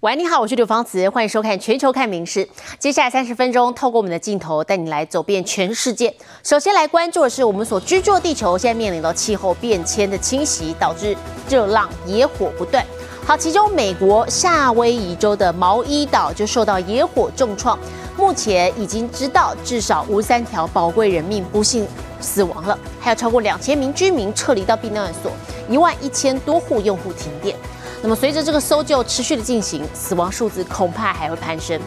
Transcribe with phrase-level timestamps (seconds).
[0.00, 2.42] 喂，你好，我是刘芳慈，欢迎收看《全球看名事》。
[2.78, 6.14] 接下来三十分钟，透过我们的镜头带你来走遍全世界。
[6.42, 11.14] 首先来关注的是我们所居住的地球，现在面临到气候变迁的侵袭，导致
[11.50, 12.82] 热浪、野火不断。
[13.26, 17.78] 好，其中美国夏威夷州的毛伊岛就受到野火重创，
[18.16, 21.86] 目前已经知道至少五十三条宝贵人命不幸
[22.22, 25.30] 死亡了，还有超过两千名居民撤离到避难所，
[25.68, 27.54] 一万一千多户用户停电。
[28.02, 31.78] 那么，随着这个搜救持续的进行，死亡数字恐怕还会攀升。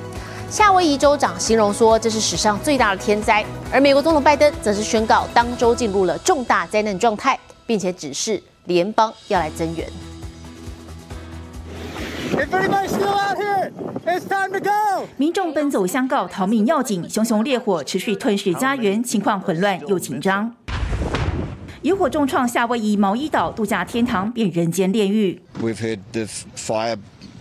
[0.48, 3.44] 夏威夷州长形容说，这是史上最大的天灾。
[3.72, 9.88] 而美国总统拜登则是宣告，当州进入了重大灾难状态，并且指示联邦要来增援。
[15.18, 17.10] 民众奔走相告，逃命要紧。
[17.10, 20.54] 熊熊烈火持续吞噬家园，情况混乱又紧张。
[21.82, 25.42] 野火重创夏威夷毛伊岛度假天堂，变人间炼狱。
[25.63, 26.97] We've heard the fire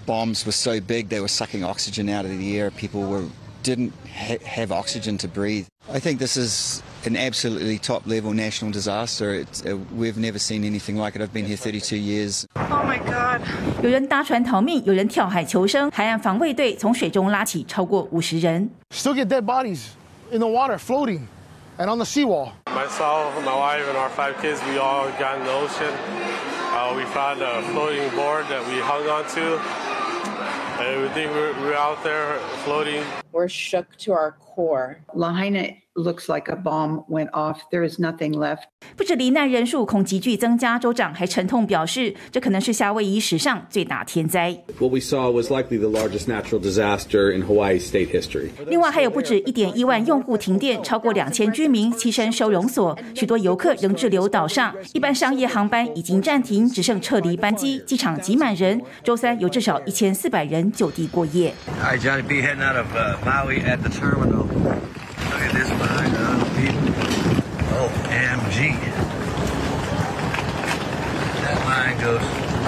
[0.05, 2.71] bombs were so big they were sucking oxygen out of the air.
[2.71, 3.25] People were
[3.63, 5.65] didn't ha have oxygen to breathe.
[5.93, 9.33] I think this is an absolutely top level national disaster.
[9.33, 11.21] It's, uh, we've never seen anything like it.
[11.21, 12.45] I've been here 32 years.
[12.55, 13.41] Oh my God!
[13.83, 15.91] 有人搭船逃命，有人跳海求生。
[15.91, 18.69] 海岸防卫队从水中拉起超过五十人。
[18.91, 19.79] Still get dead bodies
[20.31, 21.21] in the water floating
[21.82, 22.52] and on the seawall.
[22.68, 25.92] Myself, my wife, and our five kids, we all got in the ocean.
[26.70, 29.58] Uh, we found a floating board that we hung onto.
[30.80, 33.02] And we think we're, we're out there floating.
[33.32, 34.98] We're shook to our core.
[35.14, 37.60] Lahaina looks like a bomb went off.
[37.70, 38.64] There is nothing left.
[38.96, 44.58] 不止罹难人数恐急剧增加，州长还沉痛表示，这可能是夏威夷史上最大天灾。
[44.78, 48.50] What we saw was likely the largest natural disaster in Hawaii state history.
[48.66, 54.74] 另外还有不止一点一万用户停电，超过两千居民栖身收容所，许多游客仍滞留岛上。
[54.92, 58.80] 一般商业航班已经暂停，只剩撤离班机，机场挤满人。
[59.02, 61.54] 周三有至少一千四百人就地过夜。
[61.80, 62.42] Hi, Johnny B.
[62.42, 62.86] Heading out of
[63.21, 64.45] uh, Maui at the terminal.
[64.45, 66.93] Look at this line of people.
[67.77, 68.75] OMG.
[71.43, 72.23] That line goes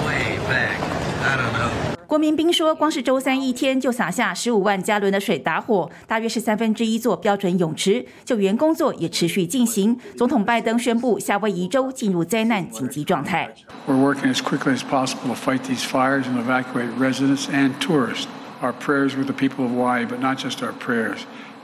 [0.06, 0.78] way back.
[1.22, 1.70] I don't know.
[2.06, 8.04] 国民兵说，光是周三一天就洒下十五万加仑的水打火，大约是三分之一座标准泳池。
[8.24, 9.96] 救援工作也持续进行。
[10.16, 13.48] 总统拜登宣布，夏威夷州进入灾难紧急状态。
[13.86, 18.26] We're working as quickly as possible to fight these fires and evacuate residents and tourists.
[18.65, 21.19] Our prayers with the people of Hawaii, but not just our prayers.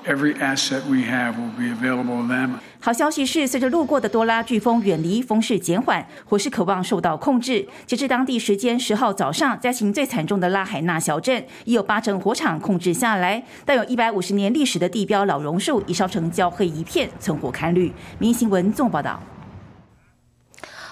[0.06, 2.60] Every asset we have will be available to them.
[2.80, 7.68] 好消息是，随着路过的多拉飓风远离，风势减缓，火势渴望受到控制。
[7.88, 17.92] 截至当地时间十号早上，灾情最惨重的拉海纳小镇已有八成火场控制下来，但有一百五十年历史的地标老榕树已烧成焦黑一片，存活堪虑。
[18.20, 19.20] 民新闻纵报道。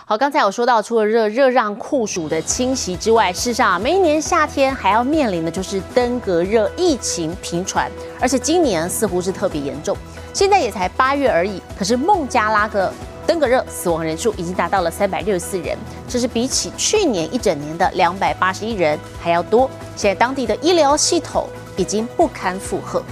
[0.09, 7.87] 好，刚才有说到，除了热热让酷暑的侵袭之外，事实上每一年夏天还要面临的就是登革热疫情频传，
[8.19, 9.95] 而且今年似乎是特别严重。
[10.33, 12.91] 现在也才八月而已，可是孟加拉的
[13.27, 15.77] 登革热死亡人数已经达到了三百六十四人，
[16.07, 19.69] 这是比起去年一整年的两百八十一人还要多。
[19.95, 21.47] 现在当地的医疗系统
[21.77, 23.03] 已经不堪负荷。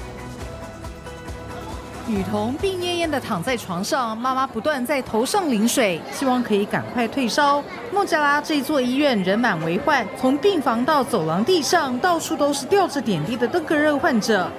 [2.06, 7.62] 女童病恹恹地躺在床上，妈妈不断在头上淋水，希望可以赶快退烧。
[7.94, 14.50] 孟加拉这座医院人满为患，从病房到走廊地上，到处都是吊着点滴的登革热患者。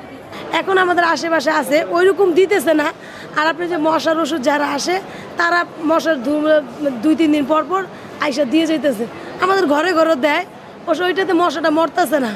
[0.59, 2.87] এখন আমাদের আশেপাশে আছে ওই রকম দিতেছে না
[3.39, 4.95] আর আপনি যে মশার ওষুধ যারা আসে
[5.39, 5.59] তারা
[5.89, 6.17] মশার
[7.03, 7.81] দুই তিন দিন পর পর
[8.25, 9.05] আইসা দিয়ে যেতেছে
[9.43, 10.43] আমাদের ঘরে ঘরে দেয়
[10.85, 12.31] অবশ্য ওইটাতে মশাটা মরতেছে না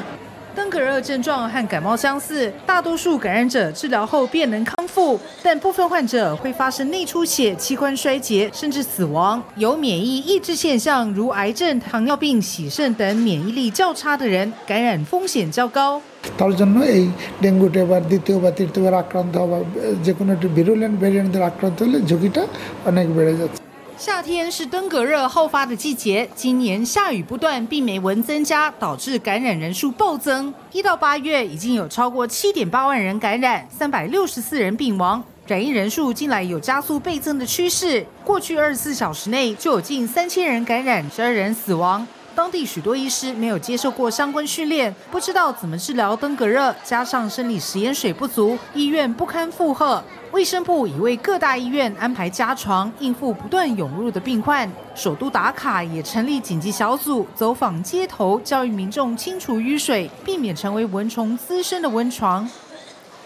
[0.54, 9.40] 登革热症状和感冒相似，大多数感染者治疗后便能康复，但部分患者会发生内出血、器官衰竭，甚至死亡。
[9.54, 16.02] 有免疫抑制现象，如癌症、糖尿病、洗肾等免疫力较差的人，感染风险较高。
[16.36, 17.04] তার জন্য এই
[17.42, 19.58] ডেঙ্গুতে বা দ্বিতীয় বা তৃতীয়বার আক্রান্ত হওয়া
[20.04, 22.42] যে কোনো একটি ভিরুলেন্ট ভ্যারিয়েন্টের আক্রান্ত হলে ঝুঁকিটা
[22.90, 23.61] অনেক বেড়ে যাচ্ছে
[24.05, 30.53] 夏天是登革热好发的季节，今年下雨不断，病媒蚊增加，导致感染人数暴增。
[30.73, 35.23] 一到八月，已经有超过七点八万人感染，三百六十四人病亡。
[35.47, 42.05] 染疫人数近来有加速倍增的趋势，过去二十四小时内就有近三千人感染，十二人死亡。
[42.35, 50.03] 当地许多医师没有接受过相关训练，不知道怎么治疗登革热，加上生理食盐水不足，医院不堪负荷。
[50.31, 54.67] 卫生部已为各大医院安排加床，应付不断涌入的病患。
[54.95, 62.49] 首都打卡也成立紧急小组，走访街头，教育民众清除淤水，避免成为蚊虫滋生的温床。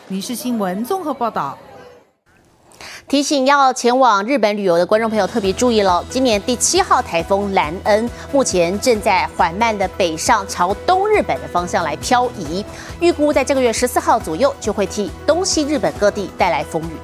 [0.09, 1.57] 民事新闻综合报道。
[3.07, 12.65] 提醒要前往日本旅游的观众朋友特别注意了，今年第七号台风兰恩目前正在缓慢的北上，朝东日本的方向来漂移，
[12.99, 16.97] 预估在这个月十四号左右就会替东西日本各地带来风雨。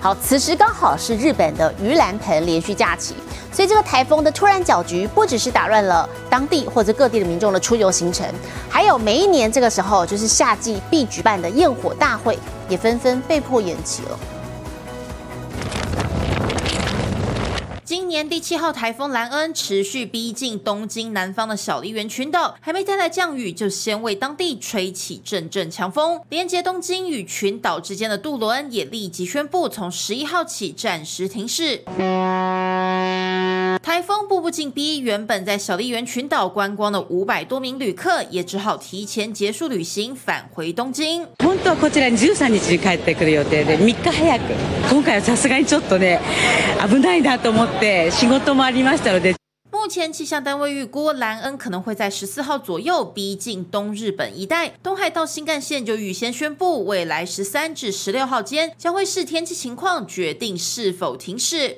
[0.00, 3.14] 好，此时刚好是日本的盂兰盆连续假期，
[3.52, 8.26] 所以这个台风的突然搅局，不只是打乱了当地或者各地的民众的出游行程，
[8.70, 14.18] 还有每一年这个时候就是夏季必举办的焰火大会，也纷纷被迫延期了。
[17.90, 26.20] 今年第七号台风兰恩持续逼近东京南方的小笠原群岛，还没带来降雨，就先为当地吹起阵阵强风。
[26.28, 31.82] 连接东京与群岛之间的渡轮也立即宣布从十一号起暂时停驶。
[33.81, 41.27] 台风步步紧逼，原本在小笠原群岛观光的五百多名旅客也只好提前结束旅行，返回东京。
[41.39, 44.43] 本当はこちらに十三日に帰ってくる予定で三日早く。
[44.91, 46.19] 今回はさすがにちょっとね
[46.89, 49.35] 危ないなと思って仕事もありましたので。
[49.71, 54.71] 目前气象单位预估，兰恩可能会在十四号左右逼近东日本一带。
[54.81, 61.77] 东海道新干线就预先宣布，未来十三至十六号间将会视天气情况决定是否停驶。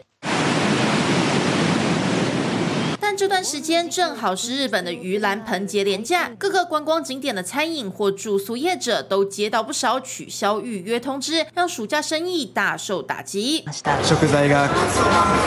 [3.12, 13.63] 但这段时间正好是日本的盂兰盆节连假，各个观光景点的餐饮或住宿业者都接到不少取消预约通知，让暑假生意大受打击。
[14.04, 14.68] 食材が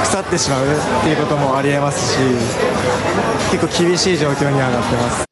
[0.05, 2.19] 腐ってしまうっていうこともありえますし、
[3.51, 5.25] 結構厳しい状況にはなってます。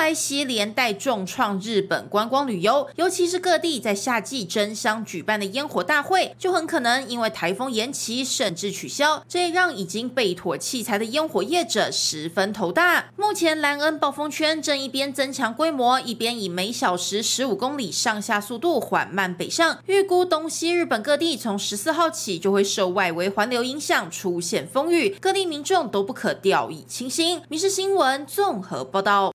[0.00, 9.22] 来袭，连带重创日本观光旅游，尤其是各地在夏季争相举办的烟火大会，就很可能因为台风延期甚至取消。
[9.28, 13.10] 这也让已经备妥器材的烟火业者十分头大。
[13.14, 19.80] 目前兰恩暴风圈正一边增强规模，一边以每小时十五公里上下速度缓慢北上。
[19.84, 27.40] 预估东西日本各地从十四号起就会受外围环流影响，出现风雨，各地民众都不可掉以轻心。
[27.50, 29.30] 《民事新闻》综合报道。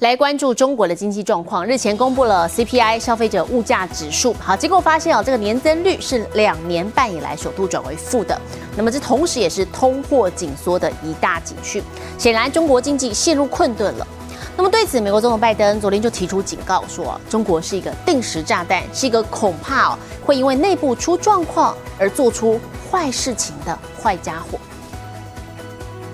[0.00, 1.64] 来关注中国的经济状况。
[1.64, 8.38] 日前公布了 CPI 消费者物价指数，好，结果发现哦，这个年增率是两年半以来首度转为负的。
[8.76, 11.82] 那么这同时也是通货紧缩的一大警讯。
[12.18, 14.06] 显然，中国经济陷入困顿了。
[14.54, 22.60] 那么对此，美国总统拜登昨天就提出警告，说中国是一个定时炸弹，是一个恐怕会因为内部出状况而做出
[22.90, 24.58] 坏事情的坏家伙。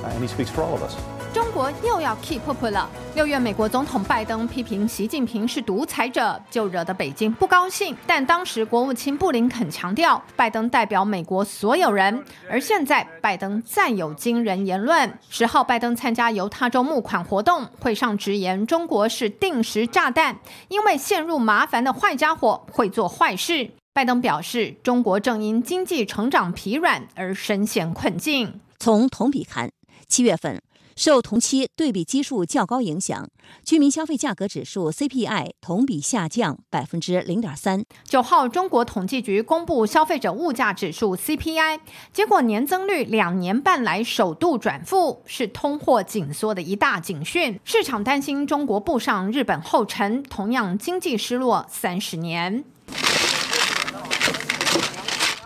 [0.05, 1.12] And he speaks for all of us.
[1.33, 2.89] 中国又要 keep up 了。
[3.15, 7.97] 六月，美国总统拜登批评习近平是独裁者，就惹得北京不高兴。
[8.07, 12.23] 但当时国务卿布林肯强调，拜登代表美国所有人。
[12.51, 15.19] 而现在，拜登再有惊人言论。
[15.31, 20.39] 十号，拜登参加犹他州募款活动，会上直言中国是定时炸弹，
[20.69, 23.71] 因为陷入麻烦的坏家伙会做坏事。
[23.95, 28.61] 拜登表示，中国正因经济成长疲软而深陷困境。
[28.79, 29.71] 从同比看，
[30.07, 30.61] 七月份。
[30.97, 33.29] 受同期对比基数较高影响，
[33.65, 37.85] 居民消费价格指数 CPI 同比下降百分之零点三。
[38.05, 41.81] 九号，中国统计局公布消费者物价指数 CPI，
[42.13, 47.59] 结果年增率两年半来首度转负，是通货紧缩的一大警讯。
[47.65, 52.65] 市场担心中国步上日本后尘，同样经济失落三十年。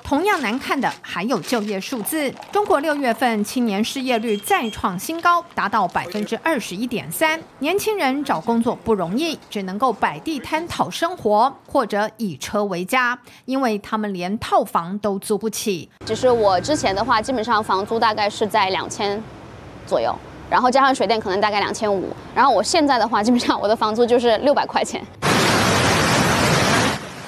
[0.06, 2.32] 同样难看的还有就业数字。
[2.52, 7.40] 中国六月份青年失业率再创新高，达到百分之二十一点三。
[7.58, 15.90] 年轻人找工作不容易，只能够摆地摊讨生活，或者以车为家，因为他们连套房都租不起。
[16.04, 19.20] 只是我之前的话，基本上房租大概是在两千
[19.88, 20.14] 左右，
[20.48, 25.04] 然后加上水电可能大概两千五，然后我现在的话，基本上我的房租就是六百块钱。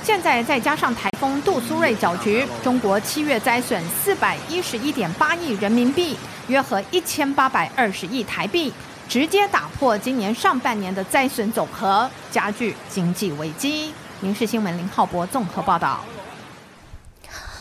[0.09, 8.73] 现在再加上台风杜苏芮搅局，中国七月灾损四百一十一点八亿人民币，约合一千八百二十亿台币，
[9.07, 13.93] 直接打破今年上半年的灾损总和，加剧经济危机。
[14.23, 16.03] 民事新闻林浩博综合报道。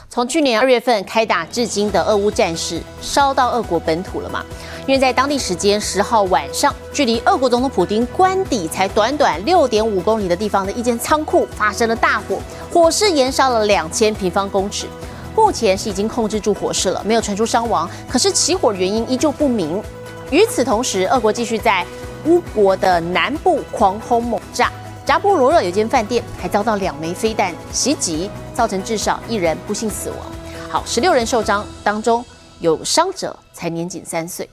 [0.10, 4.44] 从去年二月份开打至今的俄乌战事，烧到俄国本土了嘛？
[4.88, 12.40] 因为在当地时间十号晚上，距离俄国总统普京官邸才短短六点五公里的地方的一间仓库发生了大火，
[12.72, 14.88] 火势延烧了两千平方公尺。
[15.36, 19.84] 目前是已经控制住火势了，没有传出伤亡，可是起火原因依旧不明。
[20.32, 21.86] 与此同时，俄国继续在
[22.26, 24.72] 乌国的南部狂轰猛炸，
[25.08, 30.20] 扎波罗热有间饭店还遭到两枚飞弹袭击，造成至少一人不幸死亡。
[30.70, 32.22] 好，十六人受伤，当中
[32.60, 34.50] 有伤者才年仅三岁。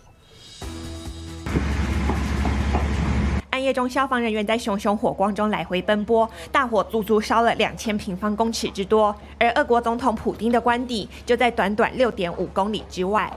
[3.51, 9.13] 暗夜中，消防人员在熊熊火光中来回奔波，大火足足烧了两千平方公尺之多。
[9.41, 13.29] 而俄国总统普京的官邸就在短短六点五公里之外。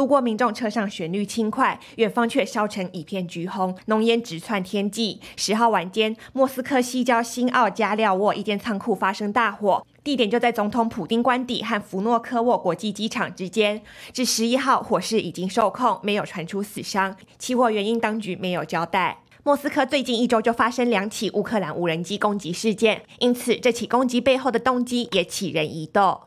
[0.00, 5.20] 路过民众车上旋律轻快，远方却烧成一片橘红，浓烟直窜天际。
[5.36, 13.82] 十号晚间，莫斯科西郊新奥加廖沃一间仓库发生大火，地点就在总统普丁官邸和福诺科沃国际机场之间。
[14.10, 17.14] 至十一号，火势已经受控，没有传出死伤。
[17.38, 19.18] 起火原因，当局没有交代。
[19.42, 26.22] 莫斯科最近一周就发生两起乌克兰无人机攻击事件，因此这起攻击背后的动机也起人疑窦。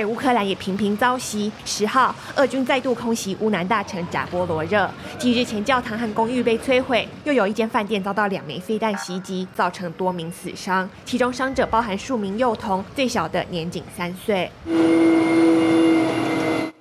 [0.00, 1.52] 而乌克兰也频频遭袭。
[1.66, 4.90] 十号，俄军再度空袭乌南大城扎波罗热。
[5.18, 14.50] 几日前教堂和公寓被摧毁，又有一间饭店遭到两枚飞弹袭击，造成多名死伤，其中伤者包含数名幼童，最小的年仅三岁。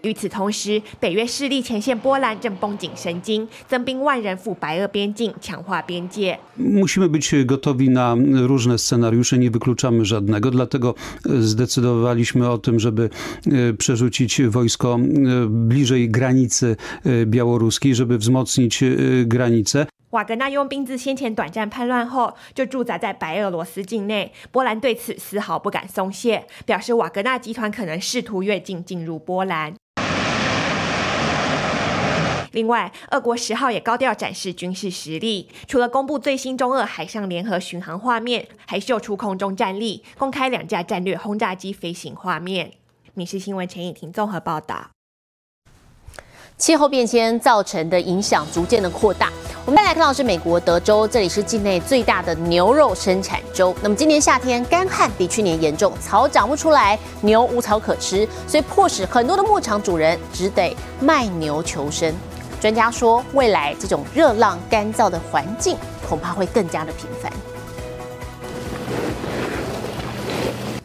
[0.01, 6.39] 与此同时，北约势力前线波兰正绷紧神经，增兵万人赴白俄边境，强化边界。
[6.57, 8.15] Musimy być gotowi na
[8.47, 13.09] różne scenariusze, nie wykluczamy żadnego, dlatego zdecydowaliśmy o tym, żeby
[13.77, 14.99] przerzucić wojsko
[15.47, 16.75] bliżej granicy
[17.25, 18.83] białoruskiej, żeby wzmocnić
[19.25, 19.87] granicę.
[20.11, 29.75] 瓦格纳佣兵自先前短暂叛乱后就驻扎在白俄罗斯境内，波兰对此丝毫不敢松懈，表示瓦格纳集团可能试图越境进入波兰。
[32.51, 42.71] 另外，俄国十号也高调展示军事实力，除了公布最新中俄海上联合巡航画面，还秀出空中战力，公开两架战略轰炸机飞行画面。
[43.13, 44.89] 民事新闻陈以婷综合报道。
[46.57, 49.31] 气候变迁造成的影响逐渐的扩大。
[49.65, 53.73] 我们再来看到是美国德州，这里是境内最大的牛肉生产州。
[53.81, 62.13] 那么今年夏天干旱比去年严重，草长不出来，牛无草可吃，所以迫使很多的牧场主人只得卖牛求生。
[62.59, 67.31] 专家说，未来这种热浪干燥的环境恐怕会更加的频繁。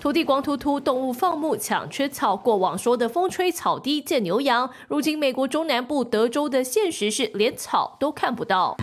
[0.01, 2.37] 土地光秃秃，动物放牧抢吃草。
[2.37, 8.77] 过往说的风吹草低见牛羊，如今美国中南部德州的现实是连草都看不到。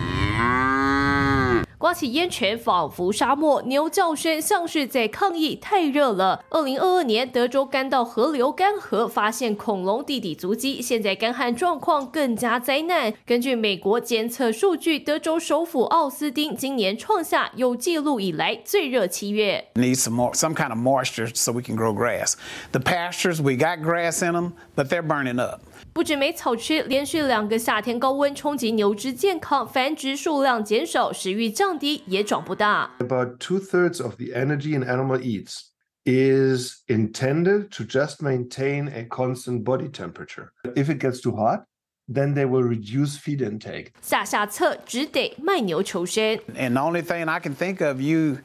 [1.82, 6.44] 刮起烟尘，仿佛沙漠；牛叫声像是在抗议，太热了。
[6.48, 10.80] 二零二二年，德州干道河流干涸，发现恐龙地底足迹。
[10.80, 13.12] 现在干旱状况更加灾难。
[13.26, 19.64] 根据美国监测数据，德州首府奥斯汀今年创下有记录以来最热七月。
[19.74, 22.34] Need some more, some kind of moisture so we can grow grass.
[22.70, 25.62] The pastures we got grass in them, but they're burning up.
[25.93, 32.91] 不止没草吃，连续两个夏天高温冲击牛只健康，繁殖数量减少，食欲降低，也长不大。
[32.99, 35.61] About two thirds of the energy an animal eats
[36.05, 40.49] is intended to just maintain a constant body temperature.
[40.75, 41.65] If it gets too hot,
[42.07, 43.87] then they will reduce feed intake.
[44.01, 46.39] 下下策只得卖牛求生。
[46.55, 48.37] And the only thing I can think of, you,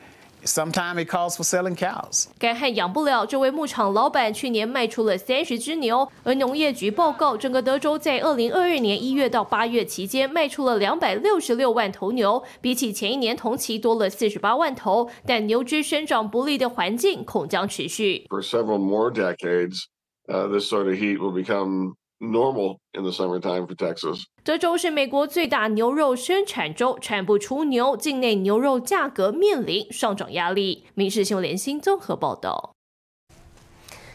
[0.43, 2.25] Sometimes it calls for selling cows.
[2.39, 15.09] 干旱养不了，这位牧场老板去年卖出了三十只牛，而农业局报告，整个德州在二零二二年一月到八月期间卖出了两百六十六万头牛，比起前一年同期多了四十八万头。
[15.25, 18.25] 但牛只生长不利的环境恐将持续。
[18.29, 19.83] For several more decades,
[20.27, 24.23] uh, this sort of heat will become normal in the summertime for Texas.
[24.43, 30.85] 德州是美国最大牛肉生产州，产不出牛，境内牛肉价格面临上涨压力。
[30.93, 32.73] 民事新闻联新综合报道。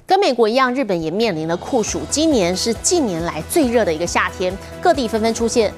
[0.05, 5.73] 跟美国一样，日本也面临了酷暑，今年是近年来最热的一个夏天，各地纷纷出现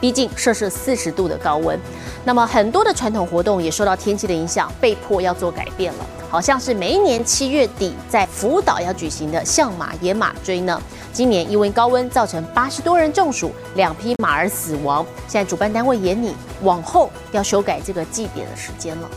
[0.00, 1.78] 逼近摄氏四十度的高温。
[2.24, 6.06] 那么很多的传统活动也受到天气的影响，被迫要做改变了。
[6.34, 15.06] 好像是每一年七月底在福岛要举行的象马野马追呢，今年因为高温造成八十多人中暑，两匹马儿死亡。
[15.28, 19.08] 现在主办单位也拟往后要修改这个祭典的时间了。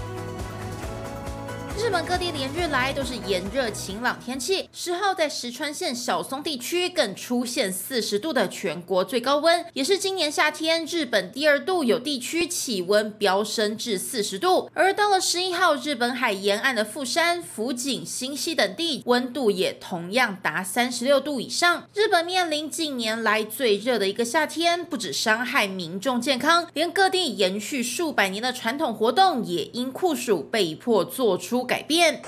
[1.88, 14.70] 日本各地连日来都是炎热晴朗天气，十号在石川县小松地区更出现四十度的全国最高温，也是今年夏天日本第二度有地区气温飙升至四十度。
[14.74, 21.88] 而到了十一号，日本海沿岸的富山、福井、新溪等地温度也同样达三十六度以上。
[21.94, 32.23] 日本面临近年来最热的一个夏天，不止伤害民众健康，连各地延续数百年的传统活动也因酷暑被迫做出改变。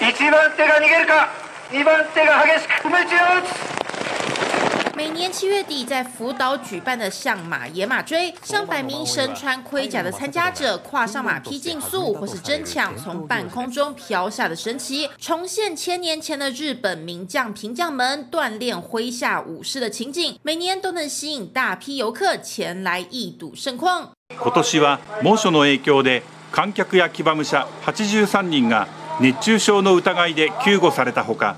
[0.00, 1.28] 一番手が逃げるか
[1.70, 3.72] 2番手が激しく踏み打ちを打つ
[4.94, 24.10] 每年七月底在福岛举办的象马野马追，上百名身穿盔甲的参加者跨上马匹竞速，或是争抢从半空中飘下的神奇，重现千年前的日本名将平将们锻炼麾下武士的情景，每年都能吸引大批游客前来一睹盛况。
[24.28, 26.22] 今年は猛暑の影響で
[26.57, 28.87] 観客や騎馬武者83人が
[29.21, 31.55] 熱中症の疑いで救護されたほか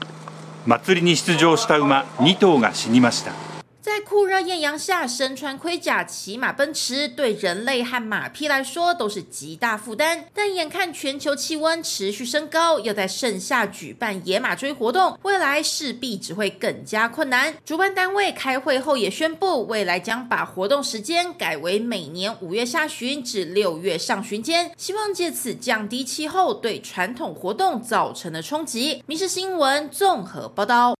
[0.65, 3.48] 祭りに出場した馬2頭が死にました。
[3.89, 10.25] 在酷热艳阳下，身穿盔甲骑马奔驰，对人类和马匹来说都是极大负担。
[10.31, 17.55] 但眼看全球气温持续升高，要在盛夏举办野马追活动，未来势必只会更加困难。
[17.65, 28.97] 主办单位开会后也宣布，未来将把活动时间改为每年五月下旬至六月上旬间，希望借此降低气候对传统活动造成的冲击。
[29.07, 30.98] 《民事新闻》综合报道。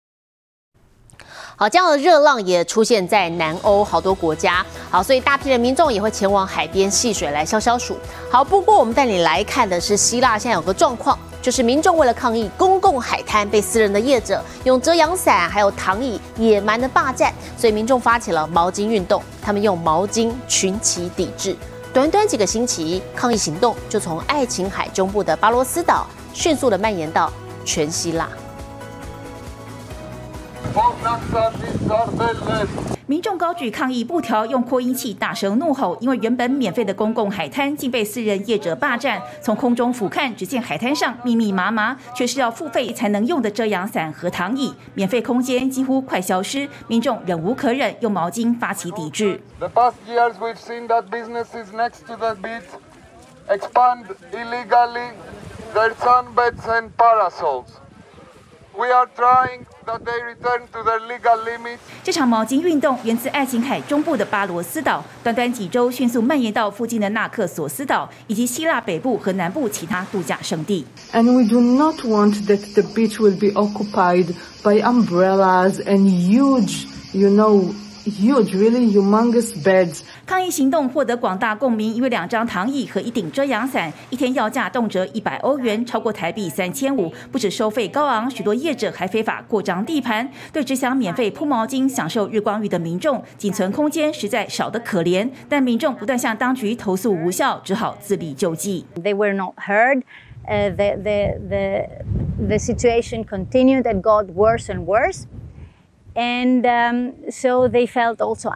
[1.60, 4.66] 好，这样的热浪也出现在南欧好多国家。
[4.90, 7.98] 好，所以大批的民众也会前往海边戏水来消消暑。
[8.32, 21.54] 好，不过我们带你来看的是希腊，现在有个状况，就是民众为了抗议公共海滩被私人的业者用遮阳伞还有躺椅野蛮的霸占，所以民众发起了毛巾运动，他们用毛巾群起抵制。
[21.94, 27.30] 短短几个星期，抗议行动就从爱琴海中部的巴罗斯岛迅速的蔓延到
[27.66, 28.30] 全希腊。
[33.08, 39.20] 民众高举抗议布条，用扩音器大声怒吼，因为原本免费的公共海滩竟被私人业者霸占。
[39.42, 46.70] 从空中俯瞰，只见海滩上密密麻麻，却是要付费才能用的遮阳伞和躺椅，免费空间几乎快消失。
[46.88, 49.42] 民众忍无可忍，用毛巾发起抵制。
[58.80, 61.80] We are trying that they return to their legal limits.
[62.02, 70.86] 这场毛巾运动源自爱琴海中部的巴罗斯岛，短短几周迅速蔓延到附近的纳克索斯岛以及希腊北部和南部其他度假胜地。
[71.12, 74.34] And we do not want that the beach will be occupied
[74.64, 77.74] by umbrellas and huge, you know,
[78.10, 80.02] huge, really humongous beds.
[80.26, 87.12] 抗议行动获得广大共鸣，因为两张躺椅和一顶遮阳伞，一天要价动辄一百欧元，超过台币三千五。
[87.32, 95.30] 不止收费高昂，许多业者还非法扩张地盘，对只想免费铺毛巾、享受日光浴的民众，仅存空间实在少得可怜。
[95.48, 98.86] 但民众不断向当局投诉无效，只好自力救济。
[98.96, 100.04] They were not heard.
[100.48, 101.88] Uh, the, the, the,
[102.48, 105.26] the situation continued and got worse and worse.
[106.20, 108.52] And so they felt also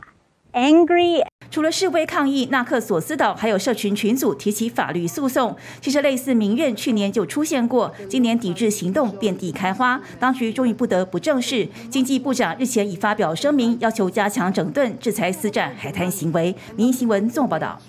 [0.52, 1.24] angry.
[1.50, 5.56] 除了示威抗议，纳克索斯岛还有社群群组提起法律诉讼。
[5.80, 11.70] 其实类似民怨去年就出现过，今年抵制行动遍地开花，当局终于不得不正视。
[11.90, 16.54] 经济部长日前已发表声明，要求加强整顿，制裁私占海滩行为。
[16.76, 17.80] 民新闻综合报道。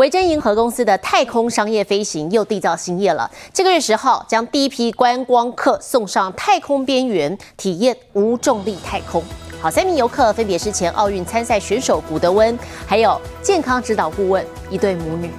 [0.00, 3.30] 维珍银河公司的太空商业飞行又缔造新业了。
[3.52, 9.22] 这个月十号，将第一批观光客送上太空边缘，体验无重力太空。
[9.60, 15.30] 好，三名游客分别是前奥运参赛选手古德温，还有健康指导顾问一对母女。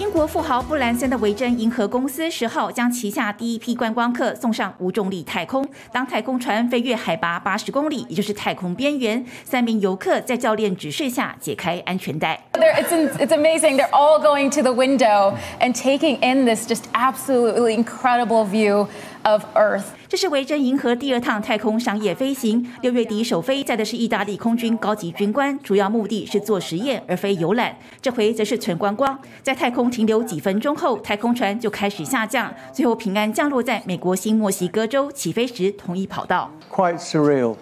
[0.00, 5.62] 英国富豪布兰森的维珍银河公司十号将旗下第一批观光客送上无重力太空。
[5.92, 12.40] 当太空船飞越海拔八十公里，也就是太空边缘，三名游客在教练指示下解开安全带。
[12.54, 13.76] It's, it's amazing.
[13.76, 18.86] They're all going to the window and taking in this just absolutely incredible view
[19.24, 19.84] of Earth.
[20.08, 27.76] 这是维珍银河第二趟太空商业飞行，六月底首飞载的是意大利空军高级军官，主要目的是做实验而非游览。
[28.02, 36.50] 这回则是纯观光，在太空停留几分钟后，太空船就开始下降，最后平安降落在美国新墨西哥州，起飞时同一跑道。
[36.70, 37.56] Quite surreal,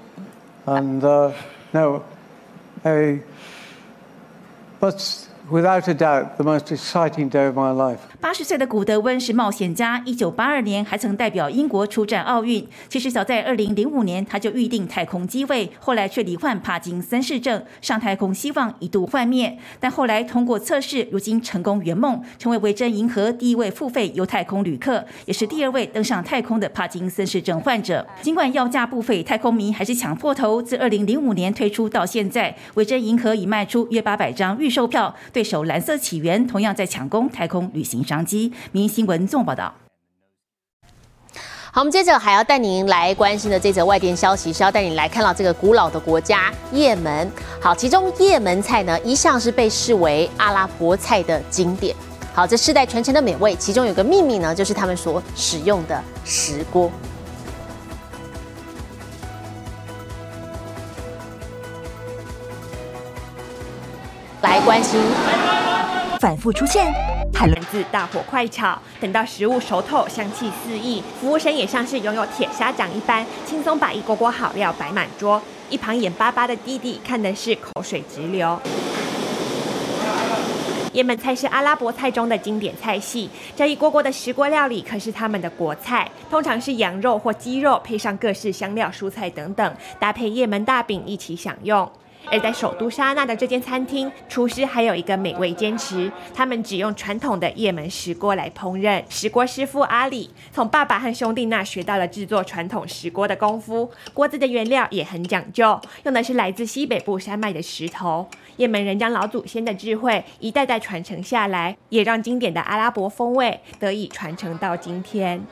[0.65, 1.33] and uh,
[1.73, 2.03] no,
[2.85, 3.21] a
[4.81, 7.99] but without a doubt the most exciting day of my life.
[8.21, 12.67] 八十岁的古德温是冒险家，一九八二年还曾代表英国出战奥运。
[12.89, 19.57] 其实早在二零零五年他就预定太空机位，后来却罹患帕金森氏症，上太空希望一度幻灭。
[19.79, 28.05] 但后来通过测试，如今成功圆梦，成为维珍银河第一位付费游太空旅客，也是第二位登上太空的帕金森氏症患者。
[28.21, 30.61] 尽管要价不菲，太空迷还是抢破头。
[30.61, 38.51] 自二零零五年推出到现在，维珍银河已卖出约八百张预售票，对手蓝色起源同样在抢攻太空旅行商机。
[38.73, 39.75] 明新闻纵报道。
[41.71, 47.31] 好，我们接着还要带您来关心的这则外电消息，是要带您来看到这个古老的国家也门。
[47.61, 51.95] 好，其中也门菜呢，一向是被视为阿拉伯菜的经典。
[52.35, 56.91] 好，这世代传承的美味，其中有个秘密呢，就是他们所使用的石锅。
[64.41, 64.99] 来关心，
[66.19, 66.93] 反复出现。
[67.39, 75.41] 海伦子大火快炒，等到食物熟透，香气四溢，服务生也像是拥有铁砂掌一般，轻松把一锅锅好料摆满桌。
[75.71, 78.61] 一旁眼巴巴的弟弟看的是口水直流。
[80.93, 91.89] 也门菜是阿拉伯菜中的经典菜系，这一锅锅的石锅料理可是他们的国菜，通常是羊肉或鸡肉配上各式香料、蔬菜等等，搭配也门大饼一起享用。
[92.31, 99.03] 而在首都沙那的这间餐厅，厨师还有一个美味坚持，他们只用传统的也门石锅来烹饪。
[99.09, 108.29] 石锅师傅阿里从爸爸和兄弟那学到了制作传统石锅的功夫，锅子的原料也很讲究，用的是来自西北部山脉的石头。
[108.57, 115.39] 也门人将老祖先的智慧一代代传承下来，也让经典的阿拉伯风味得以传承到今天。《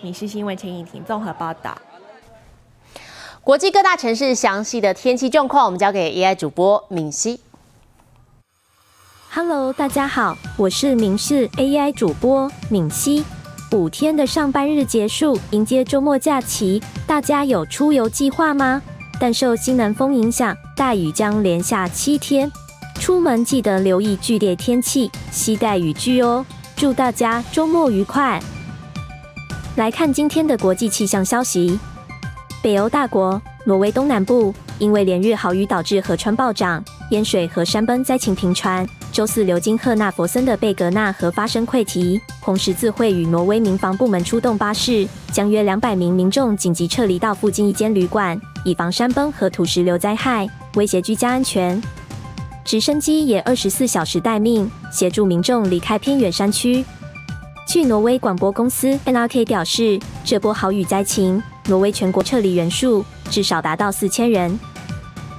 [0.00, 1.76] 民事新闻》陈颖婷综合报道。
[3.44, 7.38] 国际各大城市详细的天气状况，我们交给 AI 主播敏熙。
[9.30, 13.22] Hello，大家好，我是明视 AI 主播敏熙。
[13.72, 18.80] 五天的上班日结束，迎接周末假期，大家有出游计划吗？
[19.20, 22.50] 但受西南风影响，大雨将连下七天，
[22.98, 26.46] 出门记得留意剧烈天气，携带雨具哦。
[26.74, 28.40] 祝大家周末愉快！
[29.76, 31.78] 来看今天的国际气象消息。
[32.64, 38.88] 北欧大国挪威东南部因为连日豪雨导致河川暴涨、淹水和山崩灾情频传。
[39.12, 51.78] 周四流经赫纳佛森的贝格纳河发生溃堤，红十字会与挪威民防部门出动巴士，将约两百名民众紧急撤离到附近一间旅馆，以防山崩和土石流灾害威胁居家安全。
[52.64, 56.82] 直升机也二十四小时待命，协助民众离开偏远山区。
[57.66, 61.42] 据挪威广播公司 NRK 表示，这波豪雨灾情。
[61.66, 64.60] 挪威全国撤离人数至少达到四千人，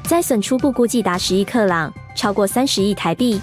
[0.06, 3.40] 灾损初步估计达十亿克朗，超过三十亿台币。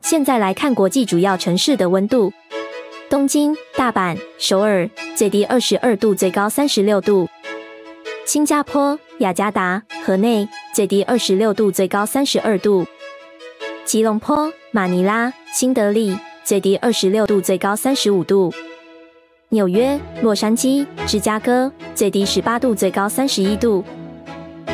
[0.00, 2.32] 现在来看国际主要城市的温度：
[3.10, 7.26] 东京、大阪、首尔最低二十二度，最高三十六度；
[8.24, 12.86] 新加坡、雅加达、河内最低二十六度，最高三十二度；
[13.84, 18.52] 吉隆坡、马尼拉、新德里最低二十六度，最高三十五度。
[19.50, 23.84] 纽约、洛杉矶、芝加哥最低十八度，最高三十一度；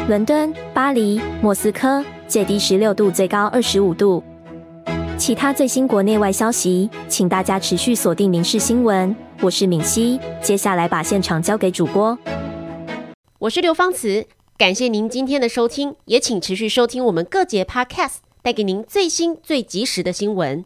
[0.09, 4.23] 伦敦、巴黎、莫斯科最低十六度，最高二十五度。
[5.19, 9.11] 其他最新国内外消息，请大家持续锁定《民事新闻》。
[9.43, 12.17] 我是敏熙，接下来把现场交给主播。
[13.41, 14.25] 我是刘芳慈，
[14.57, 20.65] 感谢您今天的收听，也请持续收听我们各节 Podcast，带给您最新最及时的新闻。